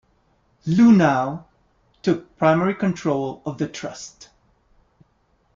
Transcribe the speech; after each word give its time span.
Luhnow 0.65 1.45
took 2.01 2.35
primary 2.35 2.73
control 2.73 3.39
of 3.45 3.59
the 3.59 3.67
trust. 3.67 4.29